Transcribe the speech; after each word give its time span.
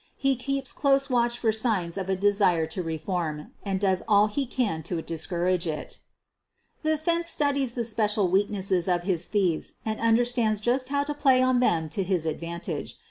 He 0.17 0.35
keeps 0.35 0.73
close 0.73 1.11
watch 1.11 1.37
for 1.37 1.51
signs 1.51 1.95
of 1.95 2.09
a 2.09 2.15
de 2.15 2.33
sire 2.33 2.65
to 2.65 2.81
reform, 2.81 3.51
and 3.61 3.79
does 3.79 4.01
all 4.07 4.25
he 4.25 4.47
can 4.47 4.81
to 4.81 4.99
discourage 5.03 5.67
it 5.67 5.99
The 6.81 6.97
"fence" 6.97 7.27
studies 7.27 7.75
the 7.75 7.83
special 7.83 8.27
weaknesses 8.27 8.89
of 8.89 9.03
his 9.03 9.27
thieves 9.27 9.73
and 9.85 9.99
understands 9.99 10.59
just 10.59 10.89
how 10.89 11.03
to 11.03 11.13
play 11.13 11.39
on 11.43 11.59
them 11.59 11.87
to 11.89 12.01
his 12.03 12.25
advantage. 12.25 12.97